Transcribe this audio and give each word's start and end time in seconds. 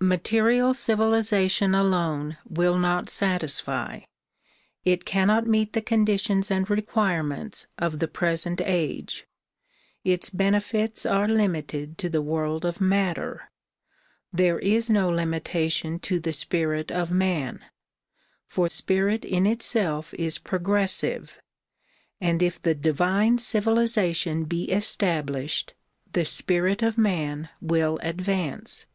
Material 0.00 0.72
civilization 0.72 1.74
alone 1.74 2.38
will 2.48 2.78
not 2.78 3.10
satisfy; 3.10 4.00
it 4.82 5.04
cannot 5.04 5.46
meet 5.46 5.74
the 5.74 5.82
conditions 5.82 6.50
and 6.50 6.70
requirements 6.70 7.66
of 7.78 7.98
the 7.98 8.08
present 8.08 8.62
age. 8.64 9.26
Its 10.02 10.30
benefits 10.30 11.04
are 11.04 11.28
limited 11.28 11.98
to 11.98 12.08
the 12.08 12.22
world 12.22 12.64
of 12.64 12.80
matter. 12.80 13.50
There 14.32 14.58
is 14.58 14.88
no 14.88 15.10
limitation 15.10 15.98
to 15.98 16.18
the 16.18 16.32
spirit 16.32 16.90
of 16.90 17.10
man, 17.12 17.62
for 18.48 18.70
spirit 18.70 19.22
in 19.22 19.44
itself 19.46 20.14
is 20.14 20.38
progressive 20.38 21.42
and 22.22 22.42
if 22.42 22.58
the 22.58 22.74
divine 22.74 23.36
civiliza 23.36 24.16
tion 24.16 24.44
be 24.44 24.70
established 24.70 25.74
the 26.10 26.24
spirit 26.24 26.82
of 26.82 26.96
man 26.96 27.50
will 27.60 27.98
advance. 28.02 28.86